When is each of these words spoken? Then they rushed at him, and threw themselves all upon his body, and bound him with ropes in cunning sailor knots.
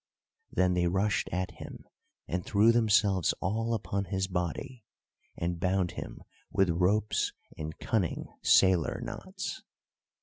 Then 0.51 0.73
they 0.73 0.87
rushed 0.87 1.29
at 1.31 1.51
him, 1.51 1.85
and 2.27 2.43
threw 2.43 2.71
themselves 2.71 3.33
all 3.39 3.75
upon 3.75 4.05
his 4.05 4.27
body, 4.27 4.83
and 5.37 5.59
bound 5.59 5.91
him 5.91 6.23
with 6.51 6.71
ropes 6.71 7.33
in 7.55 7.73
cunning 7.73 8.25
sailor 8.41 8.99
knots. 9.03 9.61